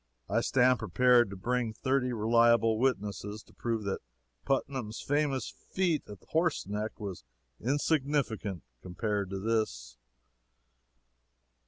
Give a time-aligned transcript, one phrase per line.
[0.27, 3.99] I stand prepared to bring thirty reliable witnesses to prove that
[4.45, 7.23] Putnam's famous feat at Horseneck was
[7.59, 9.97] insignificant compared to this.